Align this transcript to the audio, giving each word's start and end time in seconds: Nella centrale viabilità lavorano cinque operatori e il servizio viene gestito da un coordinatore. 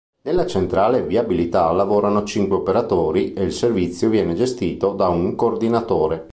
Nella 0.23 0.47
centrale 0.47 1.03
viabilità 1.03 1.71
lavorano 1.71 2.23
cinque 2.23 2.57
operatori 2.57 3.33
e 3.33 3.43
il 3.43 3.51
servizio 3.53 4.09
viene 4.09 4.33
gestito 4.33 4.93
da 4.93 5.09
un 5.09 5.35
coordinatore. 5.35 6.25